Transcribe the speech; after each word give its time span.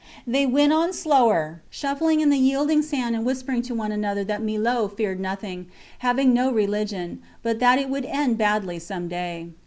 They 0.25 0.47
went 0.47 0.73
on 0.73 0.93
slower, 0.93 1.61
shuffling 1.69 2.21
in 2.21 2.31
the 2.31 2.39
yielding 2.39 2.81
sand 2.81 3.15
and 3.15 3.23
whispering 3.23 3.61
to 3.61 3.75
one 3.75 3.91
another 3.91 4.23
that 4.23 4.41
Millot 4.41 4.97
feared 4.97 5.19
nothing, 5.19 5.67
having 5.99 6.33
no 6.33 6.51
religion, 6.51 7.21
but 7.43 7.59
that 7.59 7.77
it 7.77 7.87
would 7.87 8.05
end 8.05 8.35
badly 8.39 8.79
some 8.79 9.07
day. 9.07 9.49